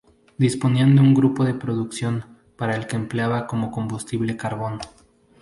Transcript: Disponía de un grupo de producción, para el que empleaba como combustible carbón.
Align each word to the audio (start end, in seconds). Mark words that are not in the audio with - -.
Disponía 0.39 0.83
de 0.83 0.99
un 0.99 1.13
grupo 1.13 1.43
de 1.45 1.53
producción, 1.53 2.25
para 2.57 2.75
el 2.75 2.87
que 2.87 2.95
empleaba 2.95 3.45
como 3.45 3.69
combustible 3.69 4.35
carbón. 4.35 4.79